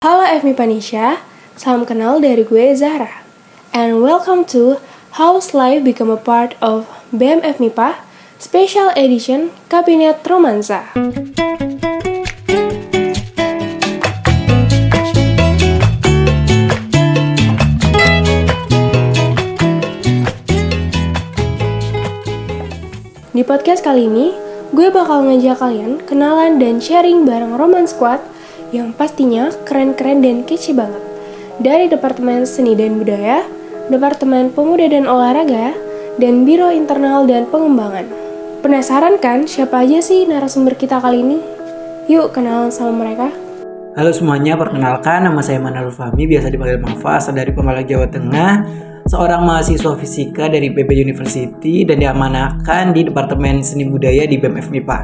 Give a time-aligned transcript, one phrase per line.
[0.00, 1.20] Halo FMI Panisha,
[1.60, 3.20] salam kenal dari gue Zahra.
[3.68, 4.80] And welcome to
[5.20, 8.00] How's Life Become a Part of BMF MIPA
[8.40, 10.88] Special Edition Kabinet Romansa.
[23.36, 24.32] Di podcast kali ini,
[24.72, 28.39] gue bakal ngajak kalian kenalan dan sharing bareng Roman Squad
[28.70, 31.02] yang pastinya keren-keren dan kece banget.
[31.60, 33.44] Dari Departemen Seni dan Budaya,
[33.90, 35.74] Departemen Pemuda dan Olahraga,
[36.16, 38.06] dan Biro Internal dan Pengembangan.
[38.62, 41.38] Penasaran kan siapa aja sih narasumber kita kali ini?
[42.06, 43.28] Yuk kenalan sama mereka.
[43.98, 48.52] Halo semuanya, perkenalkan nama saya Manarul Fahmi, biasa dipanggil Mafa, asal dari Pemalang, Jawa Tengah.
[49.10, 54.98] Seorang mahasiswa fisika dari PB University dan diamanahkan di Departemen Seni Budaya di BMF MIPA.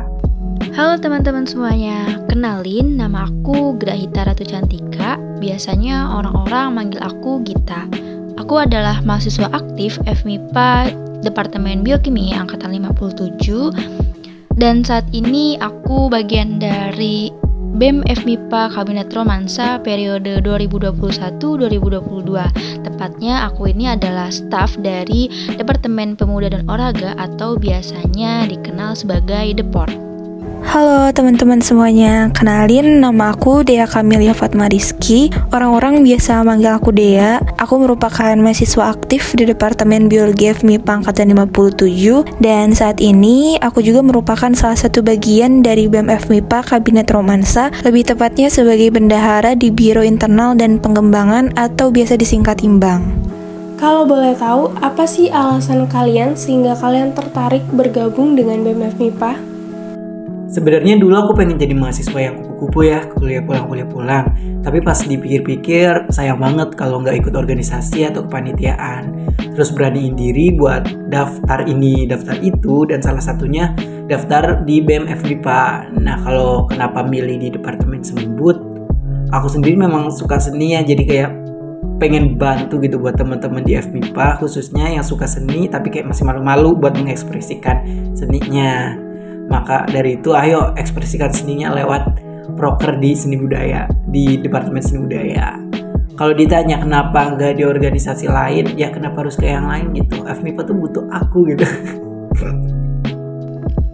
[0.77, 5.17] Halo teman-teman semuanya, kenalin nama aku Grahita Ratu Cantika.
[5.41, 7.89] Biasanya orang-orang manggil aku Gita.
[8.37, 10.93] Aku adalah mahasiswa aktif FMIPA
[11.25, 13.73] Departemen Biokimia Angkatan 57
[14.61, 17.33] dan saat ini aku bagian dari
[17.81, 22.85] BEM FMIPA Kabinet Romansa periode 2021-2022.
[22.85, 30.16] Tepatnya aku ini adalah staf dari Departemen Pemuda dan Olahraga atau biasanya dikenal sebagai Deport.
[30.77, 35.33] Halo teman-teman semuanya, kenalin nama aku Dea Kamilia Fatma Rizky.
[35.49, 37.41] Orang-orang biasa manggil aku Dea.
[37.57, 44.05] Aku merupakan mahasiswa aktif di Departemen Biologi FMI Pangkatan 57 Dan saat ini aku juga
[44.05, 50.05] merupakan salah satu bagian dari BEM FMIPA Kabinet Romansa Lebih tepatnya sebagai bendahara di Biro
[50.05, 53.17] Internal dan Pengembangan atau biasa disingkat Imbang.
[53.81, 59.56] Kalau boleh tahu, apa sih alasan kalian sehingga kalian tertarik bergabung dengan BEM FMIPA?
[60.47, 64.25] Sebenarnya dulu aku pengen jadi mahasiswa yang kupu-kupu ya, kuliah pulang kuliah pulang.
[64.63, 69.27] Tapi pas dipikir-pikir sayang banget kalau nggak ikut organisasi atau kepanitiaan.
[69.59, 73.75] Terus beraniin diri buat daftar ini, daftar itu, dan salah satunya
[74.07, 75.27] daftar di BMF.
[75.99, 78.63] Nah kalau kenapa milih di departemen sembut?
[79.35, 81.31] Aku sendiri memang suka seni ya, jadi kayak
[81.99, 86.77] pengen bantu gitu buat teman-teman di FMIPA khususnya yang suka seni tapi kayak masih malu-malu
[86.77, 87.81] buat mengekspresikan
[88.13, 89.01] seninya
[89.47, 92.23] maka dari itu ayo ekspresikan seninya lewat
[92.55, 95.59] proker di seni budaya di Departemen Seni Budaya.
[96.17, 100.25] Kalau ditanya kenapa nggak di organisasi lain, ya kenapa harus ke yang lain gitu.
[100.25, 101.67] FMIPA tuh butuh aku gitu.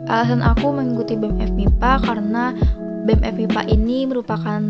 [0.07, 2.55] Alasan aku mengikuti BEM FMIPA karena
[3.09, 4.63] BEM FMIPA ini merupakan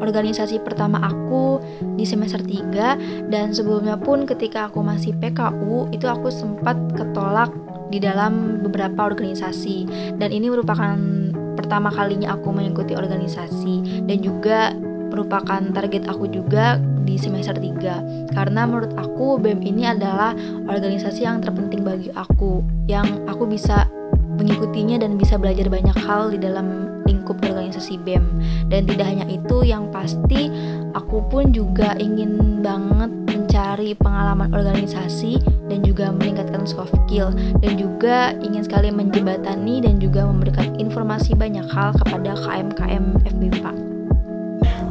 [0.00, 1.60] organisasi pertama aku
[1.98, 7.50] di semester 3 dan sebelumnya pun ketika aku masih PKU itu aku sempat ketolak
[7.88, 9.88] di dalam beberapa organisasi.
[10.16, 10.96] Dan ini merupakan
[11.56, 14.04] pertama kalinya aku mengikuti organisasi.
[14.06, 14.72] Dan juga
[15.08, 20.36] merupakan target aku juga di semester 3 karena menurut aku BEM ini adalah
[20.68, 22.60] organisasi yang terpenting bagi aku.
[22.84, 23.88] Yang aku bisa
[24.38, 28.24] mengikutinya dan bisa belajar banyak hal di dalam lingkup organisasi BEM
[28.70, 30.52] dan tidak hanya itu yang pasti
[30.92, 33.10] aku pun juga ingin banget
[33.58, 40.22] mencari pengalaman organisasi dan juga meningkatkan soft skill dan juga ingin sekali menjembatani dan juga
[40.30, 43.97] memberikan informasi banyak hal kepada KMKM FBPA.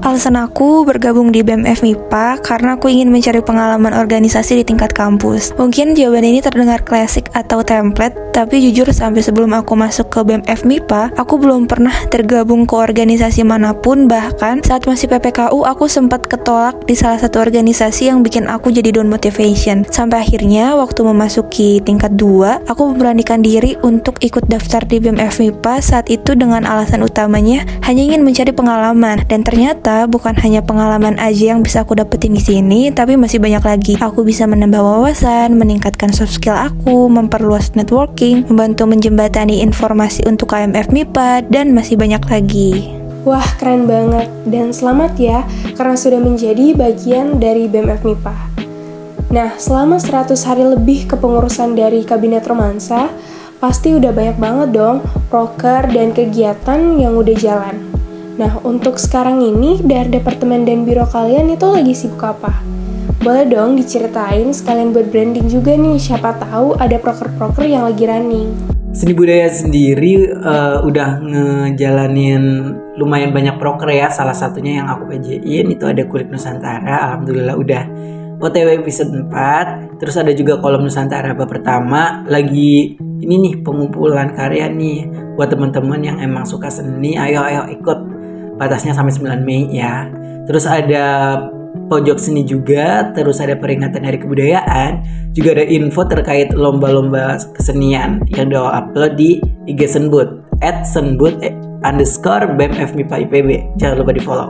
[0.06, 5.58] Alasan aku bergabung di BEM FMIPA karena aku ingin mencari pengalaman organisasi di tingkat kampus.
[5.58, 10.46] Mungkin jawaban ini terdengar klasik atau template, tapi jujur sampai sebelum aku masuk ke BEM
[10.46, 16.30] FMIPA, aku belum pernah tergabung ke organisasi mana pun, bahkan saat masih PPKU aku sempat
[16.30, 19.82] ketolak di salah satu organisasi yang bikin aku jadi down motivation.
[19.90, 25.74] Sampai akhirnya waktu memasuki tingkat 2, aku memberanikan diri untuk ikut daftar di BEM FMIPA
[25.82, 31.58] saat itu dengan alasan utamanya hanya ingin mencari pengalaman dan ternyata bukan hanya pengalaman aja
[31.58, 33.94] yang bisa aku dapetin di sini, tapi masih banyak lagi.
[33.98, 40.94] Aku bisa menambah wawasan, meningkatkan soft skill aku, memperluas networking, membantu menjembatani informasi untuk KMF
[40.94, 42.94] MIPA, dan masih banyak lagi.
[43.26, 44.30] Wah, keren banget.
[44.46, 45.42] Dan selamat ya,
[45.74, 48.36] karena sudah menjadi bagian dari BMF MIPA.
[49.28, 53.12] Nah, selama 100 hari lebih kepengurusan dari Kabinet Romansa,
[53.58, 55.02] pasti udah banyak banget dong
[55.34, 57.87] proker dan kegiatan yang udah jalan.
[58.38, 62.62] Nah, untuk sekarang ini dari departemen dan biro kalian itu lagi sibuk apa?
[63.18, 68.54] Boleh dong diceritain sekalian buat branding juga nih, siapa tahu ada proker-proker yang lagi running.
[68.94, 74.14] Seni budaya sendiri uh, udah ngejalanin lumayan banyak proker ya.
[74.14, 77.10] Salah satunya yang aku PJ-in itu ada Kulit Nusantara.
[77.10, 77.84] Alhamdulillah udah
[78.38, 79.98] OTW episode 4.
[79.98, 82.22] Terus ada juga kolom Nusantara bab pertama.
[82.30, 87.18] Lagi ini nih pengumpulan karya nih buat teman-teman yang emang suka seni.
[87.18, 88.07] Ayo ayo ikut
[88.58, 90.10] batasnya sampai 9 Mei ya.
[90.50, 91.38] Terus ada
[91.88, 98.52] pojok seni juga, terus ada peringatan hari kebudayaan, juga ada info terkait lomba-lomba kesenian yang
[98.52, 99.40] udah upload di
[99.70, 101.38] IG Senbut at Senbut
[101.86, 103.50] underscore BMF MIPA IPB.
[103.78, 104.50] Jangan lupa di follow.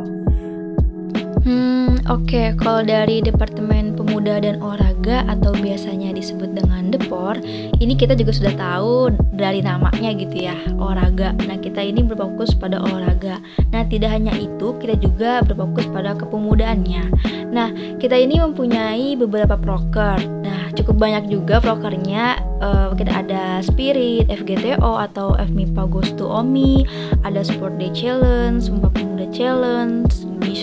[2.07, 2.56] Oke.
[2.56, 7.36] Kalau dari Departemen Pemuda dan Olahraga atau biasanya disebut dengan Depor,
[7.83, 11.36] ini kita juga sudah tahu dari namanya gitu ya, olahraga.
[11.44, 13.44] Nah, kita ini berfokus pada olahraga.
[13.75, 17.04] Nah, tidak hanya itu, kita juga berfokus pada kepemudaannya.
[17.51, 20.24] Nah, kita ini mempunyai beberapa proker.
[20.48, 22.39] Nah, cukup banyak juga prokernya.
[22.63, 26.88] Uh, kita ada Spirit, FGTO atau FMIPA Goes to OMI,
[27.27, 30.07] ada Sport Day Challenge, Sumpah Pemuda Challenge,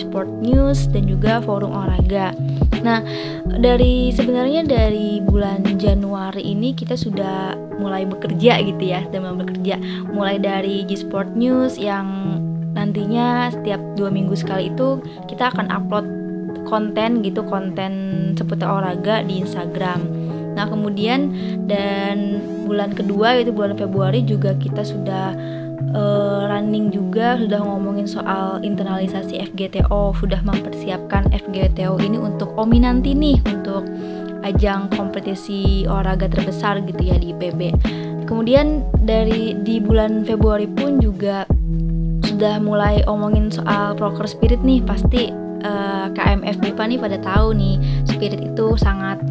[0.03, 2.35] Sport News dan juga forum olahraga.
[2.83, 2.99] Nah,
[3.61, 9.79] dari sebenarnya dari bulan Januari ini kita sudah mulai bekerja gitu ya, memang bekerja.
[10.11, 12.39] Mulai dari G Sport News yang
[12.75, 14.99] nantinya setiap dua minggu sekali itu
[15.31, 16.07] kita akan upload
[16.67, 17.91] konten gitu, konten
[18.35, 20.03] seputar olahraga di Instagram.
[20.55, 21.35] Nah, kemudian
[21.67, 25.35] dan bulan kedua yaitu bulan Februari juga kita sudah
[25.95, 33.13] uh, running juga sudah ngomongin soal internalisasi FGTO, sudah mempersiapkan FGTO ini untuk OMI nanti
[33.13, 33.87] nih untuk
[34.45, 37.61] ajang kompetisi olahraga terbesar gitu ya di IPB.
[38.25, 41.45] Kemudian dari di bulan Februari pun juga
[42.25, 45.31] sudah mulai omongin soal proker spirit nih pasti
[45.63, 49.21] uh, eh, KMF MIPA nih pada tahu nih spirit itu sangat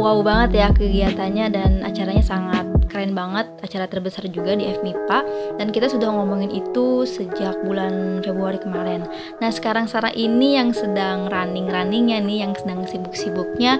[0.00, 5.18] wow banget ya kegiatannya dan acaranya sangat keren banget acara terbesar juga di FMIPA
[5.62, 9.06] dan kita sudah ngomongin itu sejak bulan Februari kemarin.
[9.38, 13.78] Nah sekarang sekarang ini yang sedang running runningnya nih yang sedang sibuk-sibuknya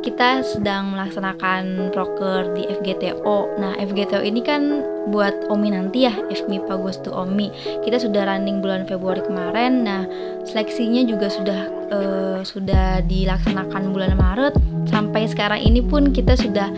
[0.00, 3.60] kita sedang melaksanakan proker di FGTO.
[3.60, 4.80] Nah FGTO ini kan
[5.12, 7.52] buat Omi nanti ya FMIPA Goes to Omi.
[7.84, 9.84] Kita sudah running bulan Februari kemarin.
[9.84, 10.08] Nah
[10.48, 11.60] seleksinya juga sudah
[11.92, 14.56] uh, sudah dilaksanakan bulan Maret
[14.88, 16.72] sampai sekarang ini pun kita sudah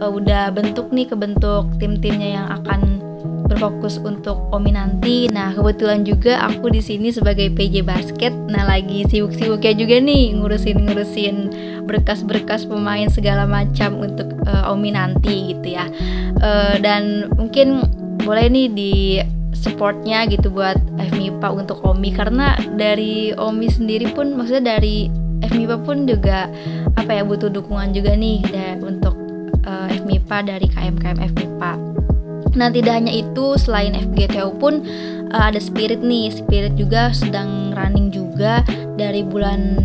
[0.00, 3.08] uh, udah bentuk nih kebentuk tim-timnya yang akan
[3.48, 5.26] berfokus untuk Omi nanti.
[5.32, 8.30] Nah, kebetulan juga aku di sini sebagai PJ basket.
[8.30, 11.36] Nah, lagi sibuk-sibuknya juga nih ngurusin-ngurusin
[11.88, 15.88] berkas-berkas pemain segala macam untuk uh, Omi nanti gitu ya.
[16.38, 17.88] Uh, dan mungkin
[18.20, 18.94] boleh nih di
[19.56, 20.78] supportnya gitu buat
[21.10, 25.10] FMIPA untuk Omi karena dari Omi sendiri pun maksudnya dari
[25.42, 26.46] FMIPA pun juga
[26.94, 28.44] apa ya butuh dukungan juga nih
[28.84, 29.17] untuk
[30.28, 31.72] FMIPA dari KMKM FMIPA.
[32.60, 34.84] Nah, tidak hanya itu, selain FGTO pun
[35.32, 36.28] uh, ada Spirit nih.
[36.28, 38.60] Spirit juga sedang running juga
[39.00, 39.80] dari bulan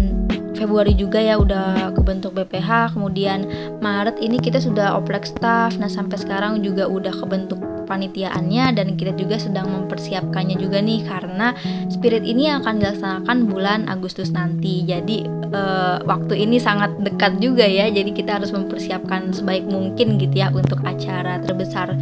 [0.54, 3.50] Februari juga ya udah kebentuk BPH kemudian
[3.82, 9.14] Maret ini kita sudah oprek staff nah sampai sekarang juga udah kebentuk panitiaannya dan kita
[9.16, 11.54] juga sedang mempersiapkannya juga nih karena
[11.92, 14.84] spirit ini akan dilaksanakan bulan Agustus nanti.
[14.88, 17.92] Jadi uh, waktu ini sangat dekat juga ya.
[17.92, 21.94] Jadi kita harus mempersiapkan sebaik mungkin gitu ya untuk acara terbesar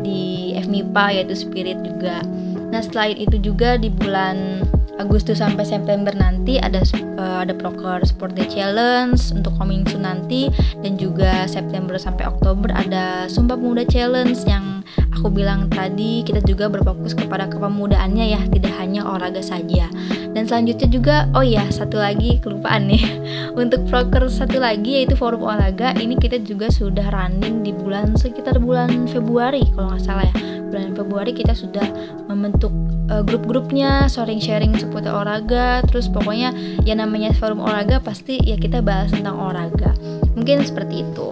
[0.00, 2.24] di FMIPA yaitu spirit juga.
[2.70, 4.64] Nah selain itu juga di bulan
[5.00, 6.84] Agustus sampai September nanti ada
[7.16, 10.52] uh, ada proker Sport Day Challenge untuk coming soon nanti.
[10.84, 14.84] Dan juga September sampai Oktober ada Sumpah Pemuda Challenge yang
[15.16, 16.20] aku bilang tadi.
[16.20, 19.88] Kita juga berfokus kepada kepemudaannya ya tidak hanya olahraga saja.
[20.36, 23.00] Dan selanjutnya juga oh ya satu lagi kelupaan nih.
[23.60, 25.96] Untuk proker satu lagi yaitu forum olahraga.
[25.96, 30.36] Ini kita juga sudah running di bulan sekitar bulan Februari kalau nggak salah ya.
[30.70, 31.82] Bulan Februari kita sudah
[32.30, 32.70] membentuk
[33.10, 36.54] uh, grup-grupnya sharing-sharing seputar olahraga terus pokoknya
[36.86, 39.92] ya namanya forum olahraga pasti ya kita bahas tentang olahraga.
[40.38, 41.28] Mungkin seperti itu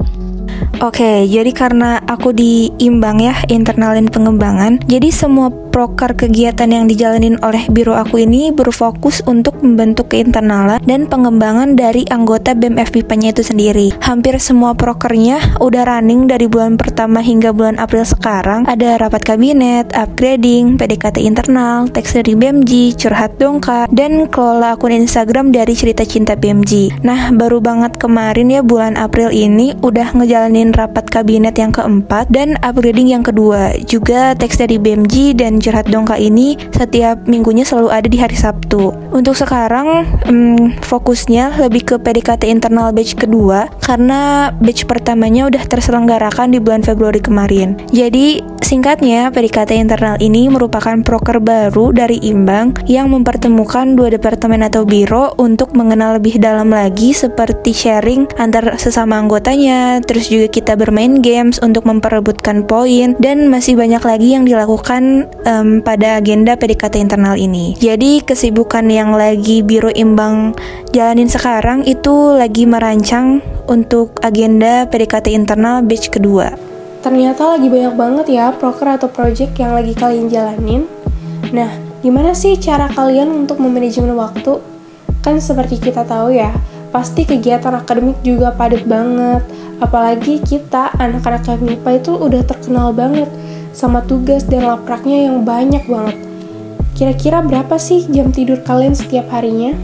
[0.78, 7.38] Oke, jadi karena aku diimbang ya internal dan pengembangan, jadi semua proker kegiatan yang dijalanin
[7.42, 13.42] oleh biro aku ini berfokus untuk membentuk keinternala dan pengembangan dari anggota BEM FPIPA-nya itu
[13.46, 13.88] sendiri.
[14.02, 18.66] Hampir semua prokernya udah running dari bulan pertama hingga bulan April sekarang.
[18.66, 25.54] Ada rapat kabinet, upgrading, PDKT internal, teks dari BMG, curhat dongka, dan kelola akun Instagram
[25.54, 27.02] dari cerita cinta BMG.
[27.06, 32.54] Nah, baru banget kemarin ya bulan April ini udah ngejalanin rapat kabinet yang keempat dan
[32.62, 33.74] upgrading yang kedua.
[33.90, 38.94] Juga teks dari BMG dan curhat dongka ini setiap minggunya selalu ada di hari Sabtu.
[39.10, 46.54] Untuk sekarang hmm, fokusnya lebih ke PDKT internal batch kedua karena batch pertamanya udah terselenggarakan
[46.54, 47.74] di bulan Februari kemarin.
[47.90, 54.86] Jadi singkatnya PDKT internal ini merupakan proker baru dari Imbang yang mempertemukan dua departemen atau
[54.86, 61.24] biro untuk mengenal lebih dalam lagi seperti sharing antar sesama anggotanya, terus juga kita bermain
[61.24, 67.34] games untuk memperebutkan poin dan masih banyak lagi yang dilakukan um, pada agenda PDKT internal
[67.34, 67.74] ini.
[67.80, 70.52] Jadi kesibukan yang lagi Biro Imbang
[70.92, 76.54] jalanin sekarang itu lagi merancang untuk agenda PDKT internal batch kedua.
[76.98, 80.82] Ternyata lagi banyak banget ya proker atau project yang lagi kalian jalanin.
[81.54, 81.70] Nah,
[82.02, 84.58] gimana sih cara kalian untuk memanajemen waktu?
[85.22, 86.50] Kan seperti kita tahu ya,
[86.90, 89.46] pasti kegiatan akademik juga padat banget.
[89.78, 93.30] Apalagi kita, anak-anak MIPA itu udah terkenal banget
[93.70, 96.18] sama tugas dan lapraknya yang banyak banget.
[96.98, 99.78] Kira-kira berapa sih jam tidur kalian setiap harinya?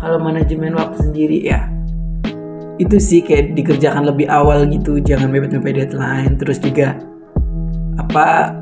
[0.00, 1.68] Kalau manajemen waktu sendiri ya,
[2.80, 4.96] itu sih kayak dikerjakan lebih awal gitu.
[4.96, 6.40] Jangan mepet-mepet deadline.
[6.40, 6.96] Terus juga
[8.00, 8.56] apa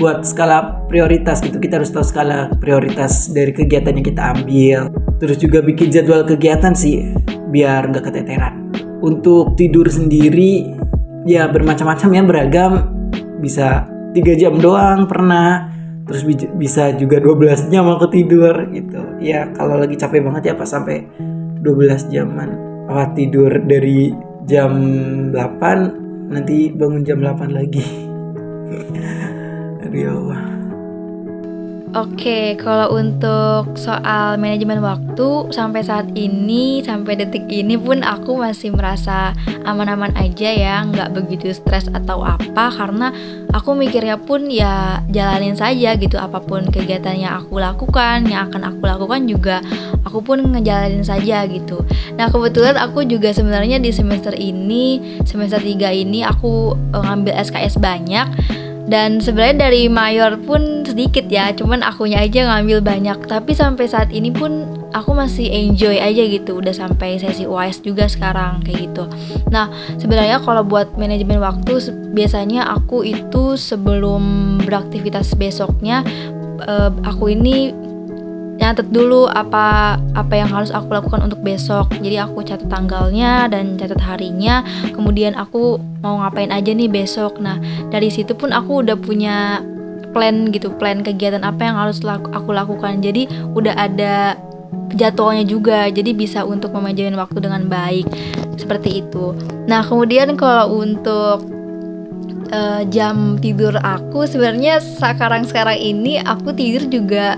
[0.00, 1.60] buat skala prioritas gitu.
[1.60, 4.88] Kita harus tahu skala prioritas dari kegiatan yang kita ambil.
[5.20, 7.12] Terus juga bikin jadwal kegiatan sih
[7.52, 8.63] biar nggak keteteran
[9.00, 10.74] untuk tidur sendiri
[11.24, 12.72] ya bermacam-macam ya beragam.
[13.40, 15.72] Bisa tiga jam doang pernah.
[16.04, 16.22] Terus
[16.60, 19.00] bisa juga 12 jam aku tidur gitu.
[19.24, 21.08] Ya kalau lagi capek banget ya pas sampai
[21.64, 22.48] 12 jaman.
[22.92, 24.12] Apa tidur dari
[24.44, 24.76] jam
[25.32, 27.84] 8 nanti bangun jam 8 lagi.
[29.88, 30.53] Aduh ya Allah
[31.94, 38.74] Oke, kalau untuk soal manajemen waktu sampai saat ini, sampai detik ini pun aku masih
[38.74, 39.30] merasa
[39.62, 43.14] aman-aman aja ya, nggak begitu stres atau apa karena
[43.54, 48.74] aku mikirnya pun ya jalanin saja gitu apa pun kegiatan yang aku lakukan, yang akan
[48.74, 49.62] aku lakukan juga
[50.02, 51.78] aku pun ngejalanin saja gitu.
[52.18, 57.78] Nah kebetulan aku juga sebenarnya di semester ini, semester 3 ini aku eh, ngambil SKS
[57.78, 58.26] banyak
[58.84, 63.18] dan sebenarnya dari mayor pun sedikit ya cuman akunya aja ngambil banyak.
[63.24, 68.06] Tapi sampai saat ini pun aku masih enjoy aja gitu udah sampai sesi UAS juga
[68.06, 69.04] sekarang kayak gitu.
[69.48, 71.80] Nah sebenarnya kalau buat manajemen waktu
[72.12, 76.04] biasanya aku itu sebelum beraktivitas besoknya
[76.68, 77.72] uh, aku ini
[78.64, 81.92] nyatet dulu apa apa yang harus aku lakukan untuk besok.
[82.00, 84.64] Jadi aku catat tanggalnya dan catat harinya.
[84.96, 87.36] Kemudian aku mau ngapain aja nih besok.
[87.44, 87.60] Nah
[87.92, 89.60] dari situ pun aku udah punya
[90.16, 93.04] plan gitu plan kegiatan apa yang harus laku, aku lakukan.
[93.04, 94.40] Jadi udah ada
[94.96, 98.08] jadwalnya juga jadi bisa untuk memajukan waktu dengan baik.
[98.56, 99.36] Seperti itu.
[99.68, 101.44] Nah kemudian kalau untuk
[102.48, 107.36] uh, jam tidur aku sebenarnya sekarang sekarang ini aku tidur juga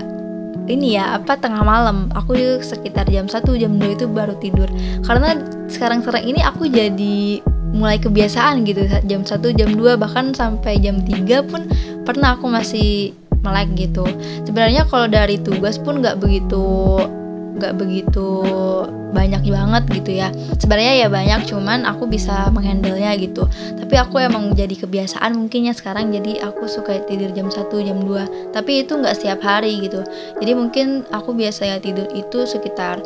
[0.67, 2.11] ini ya apa tengah malam.
[2.13, 4.67] Aku sekitar jam 1 jam 2 itu baru tidur.
[5.03, 5.39] Karena
[5.71, 8.85] sekarang sekarang ini aku jadi mulai kebiasaan gitu.
[9.07, 11.67] Jam 1 jam 2 bahkan sampai jam 3 pun
[12.03, 14.03] pernah aku masih melek gitu.
[14.43, 16.99] Sebenarnya kalau dari tugas pun nggak begitu
[17.57, 18.45] nggak begitu
[19.11, 20.29] banyak banget gitu ya.
[20.61, 23.49] Sebenarnya ya banyak cuman aku bisa menghandlenya gitu.
[23.77, 28.53] Tapi aku emang jadi kebiasaan mungkinnya sekarang jadi aku suka tidur jam 1 jam 2
[28.55, 30.05] tapi itu nggak setiap hari gitu.
[30.39, 33.01] Jadi mungkin aku biasa ya tidur itu sekitar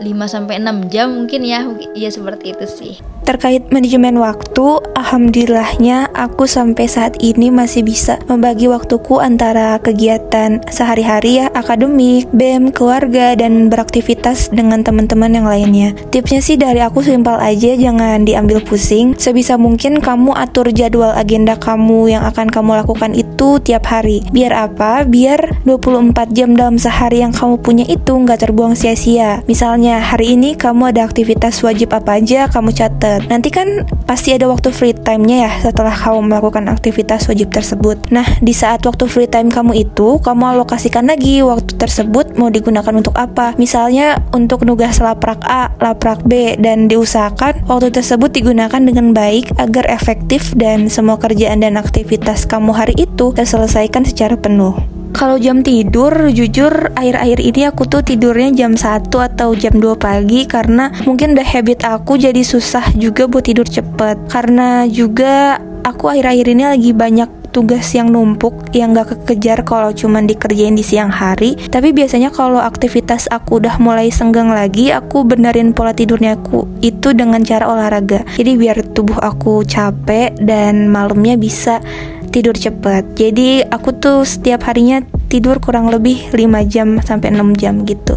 [0.00, 1.66] 5 sampai 6 jam mungkin ya.
[1.92, 8.66] Ya seperti itu sih Terkait manajemen waktu, alhamdulillahnya aku sampai saat ini masih bisa membagi
[8.66, 15.94] waktuku antara kegiatan sehari-hari ya, akademik, BEM, keluarga, dan beraktivitas dengan teman-teman yang lainnya.
[16.10, 19.14] Tipsnya sih dari aku simpel aja, jangan diambil pusing.
[19.14, 24.26] Sebisa mungkin kamu atur jadwal agenda kamu yang akan kamu lakukan itu tiap hari.
[24.34, 25.06] Biar apa?
[25.06, 29.46] Biar 24 jam dalam sehari yang kamu punya itu nggak terbuang sia-sia.
[29.46, 34.48] Misalnya hari ini kamu ada aktivitas wajib apa aja, kamu catat Nanti kan pasti ada
[34.48, 37.98] waktu free time-nya ya setelah kamu melakukan aktivitas wajib tersebut.
[38.14, 42.94] Nah, di saat waktu free time kamu itu, kamu alokasikan lagi waktu tersebut mau digunakan
[42.94, 43.52] untuk apa.
[43.60, 49.84] Misalnya untuk nugas laprak A, laprak B, dan diusahakan waktu tersebut digunakan dengan baik agar
[49.90, 55.01] efektif dan semua kerjaan dan aktivitas kamu hari itu terselesaikan secara penuh.
[55.12, 60.48] Kalau jam tidur, jujur akhir-akhir ini aku tuh tidurnya jam 1 atau jam 2 pagi
[60.48, 64.32] karena mungkin udah habit aku jadi susah juga buat tidur cepet.
[64.32, 70.24] Karena juga aku akhir-akhir ini lagi banyak tugas yang numpuk yang gak kekejar kalau cuman
[70.24, 75.76] dikerjain di siang hari tapi biasanya kalau aktivitas aku udah mulai senggang lagi aku benerin
[75.76, 81.84] pola tidurnya aku itu dengan cara olahraga jadi biar tubuh aku capek dan malamnya bisa
[82.32, 83.04] tidur cepat.
[83.14, 88.16] Jadi aku tuh setiap harinya tidur kurang lebih 5 jam sampai 6 jam gitu.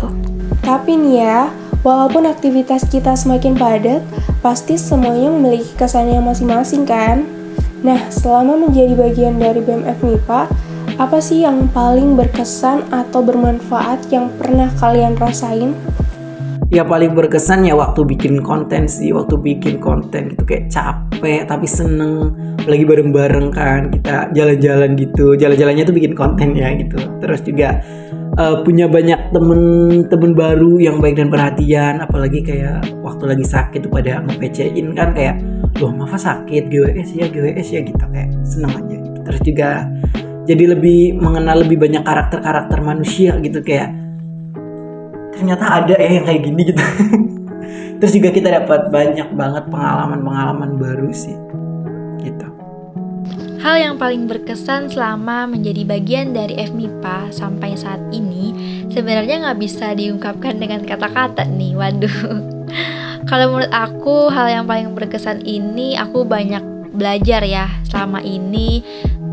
[0.64, 1.52] Tapi nih ya,
[1.84, 4.02] walaupun aktivitas kita semakin padat,
[4.40, 7.28] pasti semuanya memiliki kesannya masing-masing kan?
[7.86, 10.50] Nah, selama menjadi bagian dari BMF MIPA,
[10.96, 15.76] apa sih yang paling berkesan atau bermanfaat yang pernah kalian rasain?
[16.74, 21.68] Ya paling berkesan ya waktu bikin konten sih waktu bikin konten gitu kayak capek tapi
[21.70, 22.34] seneng.
[22.66, 25.38] Lagi bareng-bareng kan kita jalan-jalan gitu.
[25.38, 26.98] Jalan-jalannya tuh bikin konten ya gitu.
[27.22, 27.82] Terus juga
[28.42, 32.02] uh, punya banyak temen-temen baru yang baik dan perhatian.
[32.02, 35.38] Apalagi kayak waktu lagi sakit tuh pada ngepecein kan kayak
[35.78, 36.72] loh Mafa sakit?
[36.72, 38.96] GWS ya GWS ya gitu kayak seneng aja.
[38.96, 39.20] Gitu.
[39.26, 39.70] terus juga
[40.46, 43.90] jadi lebih mengenal lebih banyak karakter-karakter manusia gitu kayak
[45.36, 46.84] ternyata ada ya yang kayak gini gitu.
[48.00, 51.36] Terus juga kita dapat banyak banget pengalaman-pengalaman baru sih
[52.24, 52.48] gitu.
[53.66, 58.54] Hal yang paling berkesan selama menjadi bagian dari FMIPA sampai saat ini
[58.94, 62.20] sebenarnya nggak bisa diungkapkan dengan kata-kata nih, waduh.
[63.30, 66.62] Kalau menurut aku hal yang paling berkesan ini aku banyak
[66.94, 68.86] belajar ya selama ini.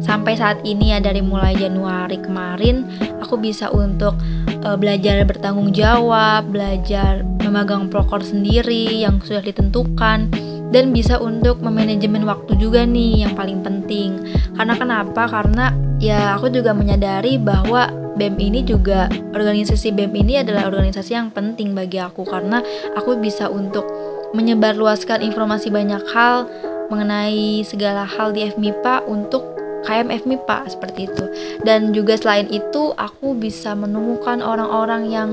[0.03, 2.83] Sampai saat ini ya dari mulai Januari kemarin
[3.23, 4.19] aku bisa untuk
[4.65, 10.31] uh, belajar bertanggung jawab, belajar memegang prokor sendiri yang sudah ditentukan
[10.73, 14.19] dan bisa untuk memanajemen waktu juga nih yang paling penting.
[14.57, 15.29] Karena kenapa?
[15.29, 21.29] Karena ya aku juga menyadari bahwa BEM ini juga organisasi BEM ini adalah organisasi yang
[21.33, 22.61] penting bagi aku karena
[22.97, 23.85] aku bisa untuk
[24.33, 26.49] menyebarluaskan informasi banyak hal
[26.93, 29.52] mengenai segala hal di FMIPA untuk
[29.85, 31.25] KMF MIPA seperti itu.
[31.63, 35.31] Dan juga selain itu aku bisa menemukan orang-orang yang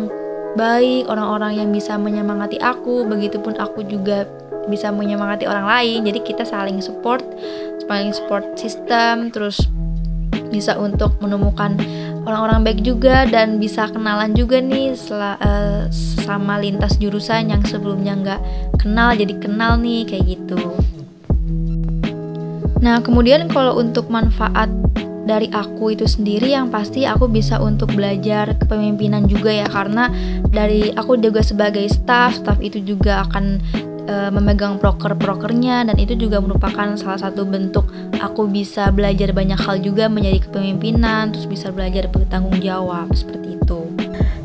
[0.58, 4.26] baik, orang-orang yang bisa menyemangati aku, begitupun aku juga
[4.70, 6.00] bisa menyemangati orang lain.
[6.06, 7.22] Jadi kita saling support,
[7.86, 9.70] saling support sistem, terus
[10.50, 11.78] bisa untuk menemukan
[12.26, 15.86] orang-orang baik juga dan bisa kenalan juga nih sel- uh,
[16.26, 18.42] sama lintas jurusan yang sebelumnya nggak
[18.82, 20.79] kenal jadi kenal nih kayak gitu.
[22.80, 24.72] Nah, kemudian kalau untuk manfaat
[25.30, 30.10] dari aku itu sendiri yang pasti aku bisa untuk belajar kepemimpinan juga ya karena
[30.50, 33.62] dari aku juga sebagai staff, staff itu juga akan
[34.10, 37.86] e, memegang proker-prokernya dan itu juga merupakan salah satu bentuk
[38.18, 43.79] aku bisa belajar banyak hal juga menjadi kepemimpinan, terus bisa belajar bertanggung jawab seperti itu.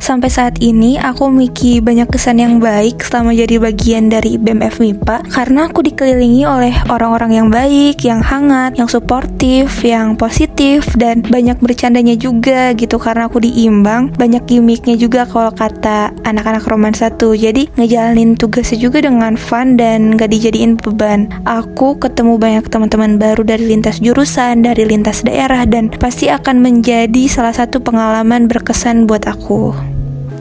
[0.04, 5.32] Sampai saat ini aku memiliki banyak kesan yang baik selama jadi bagian dari BMF MIPA
[5.32, 11.56] karena aku dikelilingi oleh orang-orang yang baik, yang hangat, yang suportif, yang positif dan banyak
[11.56, 13.00] bercandanya juga gitu.
[13.00, 17.32] Karena aku diimbang banyak gimmicknya juga kalau kata anak-anak roman satu.
[17.32, 21.32] Jadi ngejalanin tugasnya juga dengan fun dan gak dijadiin beban.
[21.48, 27.24] Aku ketemu banyak teman-teman baru dari lintas jurusan dari lintas daerah dan pasti akan menjadi
[27.24, 29.93] salah satu pengalaman berkesan buat aku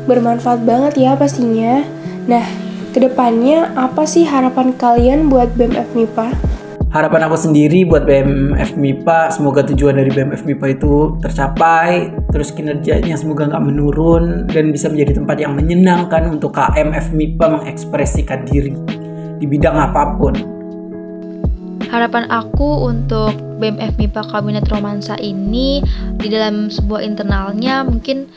[0.06, 1.84] bermanfaat banget ya pastinya.
[2.28, 2.44] Nah,
[2.94, 6.28] ke depannya apa sih harapan kalian buat BMF MIPA?
[6.94, 13.18] Harapan aku sendiri buat BMF MIPA, semoga tujuan dari BMF MIPA itu tercapai, terus kinerjanya
[13.18, 18.78] semoga nggak menurun, dan bisa menjadi tempat yang menyenangkan untuk KMF MIPA mengekspresikan diri
[19.42, 20.38] di bidang apa pun.
[21.89, 25.82] Harapan aku untuk BMF MIPA Kabinet Romansa ini
[26.22, 28.30] di dalam sebuah internalnya mungkin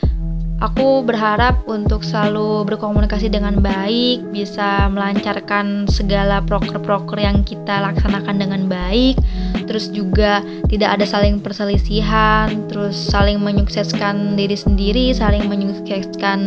[0.57, 8.65] Aku berharap untuk selalu berkomunikasi dengan baik, bisa melancarkan segala proker-proker yang kita laksanakan dengan
[8.65, 9.21] baik,
[9.69, 16.41] terus juga tidak ada saling perselisihan, terus saling menyukseskan diri sendiri, saling menyukseskan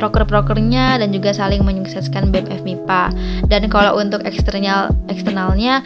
[0.00, 3.12] proker-prokernya dan juga saling menyukseskan BMF MIPA.
[3.46, 5.84] Dan kalau untuk eksternal eksternalnya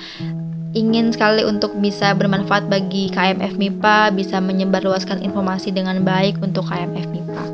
[0.76, 7.08] ingin sekali untuk bisa bermanfaat bagi KMF MIPA, bisa menyebarluaskan informasi dengan baik untuk KMF
[7.08, 7.44] MIPA.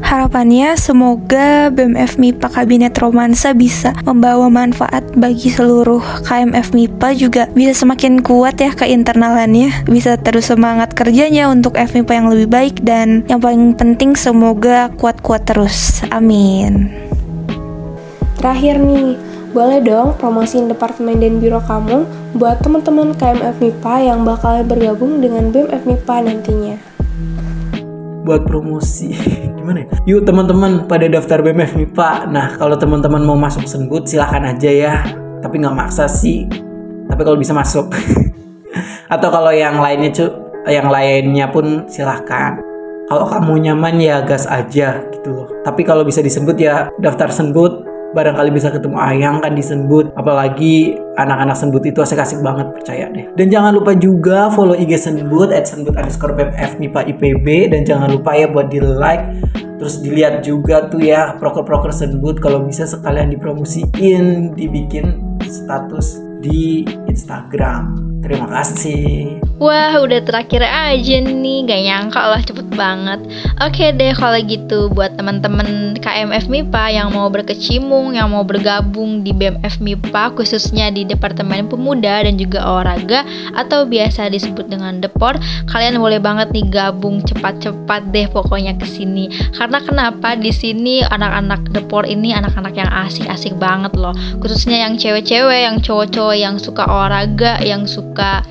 [0.00, 7.86] Harapannya semoga BMF MIPA Kabinet Romansa bisa membawa manfaat bagi seluruh KMF MIPA juga bisa
[7.86, 13.22] semakin kuat ya ke internalannya, bisa terus semangat kerjanya untuk FMIPA yang lebih baik dan
[13.30, 16.02] yang paling penting semoga kuat-kuat terus.
[16.10, 16.90] Amin.
[18.40, 22.06] Terakhir nih, boleh dong promosiin departemen dan biro kamu
[22.38, 26.76] buat teman-teman KMF MIPA yang bakal bergabung dengan BEM MIPA nantinya.
[28.22, 29.10] Buat promosi,
[29.58, 29.86] gimana ya?
[30.06, 32.30] Yuk teman-teman pada daftar BMF MIPA.
[32.30, 34.94] Nah kalau teman-teman mau masuk Senbut silahkan aja ya.
[35.42, 36.46] Tapi nggak maksa sih.
[37.10, 37.90] Tapi kalau bisa masuk.
[39.14, 40.30] Atau kalau yang lainnya cu,
[40.70, 42.62] yang lainnya pun silahkan.
[43.10, 45.50] Kalau kamu nyaman ya gas aja gitu loh.
[45.66, 50.98] Tapi kalau bisa disebut ya daftar Senbut barangkali bisa ketemu Ayang kan di Senbut apalagi
[51.14, 53.30] anak-anak Senbut itu asik-asik banget percaya deh.
[53.38, 58.10] Dan jangan lupa juga follow IG Senbut at Senbut underscore BMF MIPA IPB dan jangan
[58.10, 59.24] lupa ya buat di like
[59.80, 68.10] terus dilihat juga tuh ya proker-proker Senbut kalau bisa sekalian dipromosiin dibikin status di Instagram
[68.20, 69.40] Terima kasih.
[69.60, 73.20] Wah, udah terakhir aja nih, gak nyangka lah cepet banget.
[73.60, 79.36] Oke deh kalau gitu buat teman-teman KMF MIPA yang mau berkecimpung, yang mau bergabung di
[79.36, 85.36] BMF MIPA khususnya di Departemen Pemuda dan juga Olahraga atau biasa disebut dengan Depor,
[85.68, 89.28] kalian boleh banget nih gabung cepat-cepat deh pokoknya ke sini.
[89.52, 94.16] Karena kenapa di sini anak-anak Depor ini anak-anak yang asik-asik banget loh.
[94.40, 96.88] Khususnya yang cewek-cewek, yang cowok-cowok yang suka
[97.64, 98.44] yang suka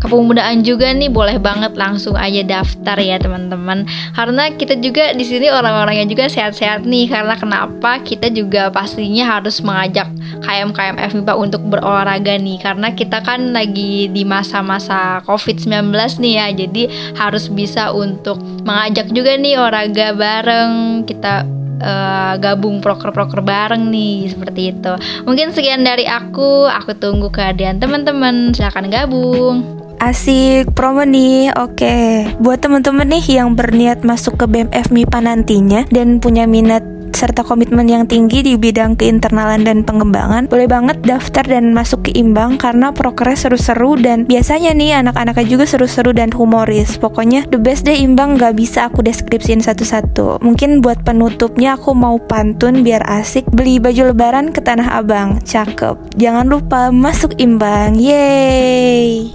[0.00, 3.84] kepemudaan juga nih boleh banget langsung aja daftar ya teman-teman.
[4.16, 9.60] Karena kita juga di sini orang-orangnya juga sehat-sehat nih karena kenapa kita juga pastinya harus
[9.60, 10.08] mengajak
[10.40, 12.58] KM-KM FMIPA untuk berolahraga nih.
[12.64, 15.92] Karena kita kan lagi di masa-masa COVID-19
[16.24, 16.82] nih ya jadi
[17.20, 21.04] harus bisa untuk mengajak juga nih olahraga bareng.
[21.04, 24.92] Kita uh, gabung proker-proker bareng nih seperti itu.
[25.24, 26.68] Mungkin sekian dari aku.
[26.68, 28.52] Aku tunggu kehadiran teman-teman.
[28.54, 29.80] Silahkan gabung.
[30.00, 31.96] Asik promo nih, oke.
[32.40, 36.80] Buat temen-temen nih yang berniat masuk ke BMF MIPA nantinya dan punya minat
[37.14, 42.10] serta komitmen yang tinggi di bidang keinternal dan pengembangan, boleh banget daftar dan masuk ke
[42.14, 46.98] Imbang karena prokernya seru-seru dan biasanya nih anak-anaknya juga seru-seru dan humoris.
[47.00, 50.42] Pokoknya the best deh Imbang gak bisa aku deskripsiin satu-satu.
[50.42, 55.42] Mungkin buat penutupnya aku mau pantun biar asik beli baju lebaran ke Tanah Abang.
[55.42, 56.18] Cakep.
[56.18, 57.98] Jangan lupa masuk Imbang.
[57.98, 59.30] Yeay.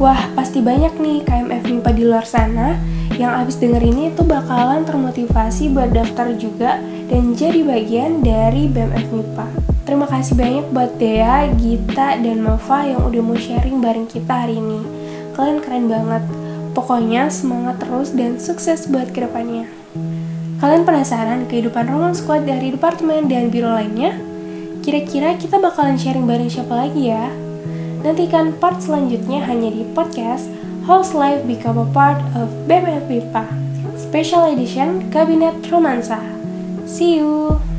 [0.00, 2.74] Wah, pasti banyak nih KMF MIPA di luar sana
[3.16, 6.80] yang abis denger ini tuh bakalan termotivasi buat daftar juga
[7.12, 9.46] dan jadi bagian dari BMF MIPA.
[9.82, 14.62] Terima kasih banyak buat Dea, Gita, dan Mova yang udah mau sharing bareng kita hari
[14.62, 14.80] ini.
[15.34, 16.22] Kalian keren banget.
[16.72, 19.68] Pokoknya semangat terus dan sukses buat ke depannya.
[20.62, 24.14] Kalian penasaran kehidupan Roman Squad dari departemen dan biro lainnya?
[24.80, 27.28] Kira-kira kita bakalan sharing bareng siapa lagi ya?
[28.06, 30.46] Nantikan part selanjutnya hanya di podcast
[30.86, 33.06] House Life Become a Part of BMF
[33.96, 36.18] Special Edition Kabinet Romansa.
[36.88, 37.71] See you!